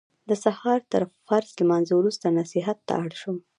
د 0.29 0.31
سهار 0.43 0.79
تر 0.91 1.01
فرض 1.27 1.49
لمانځه 1.61 1.93
وروسته 1.97 2.35
نصیحت 2.39 2.77
ته 2.87 2.91
اړم 3.01 3.13
شو. 3.21 3.33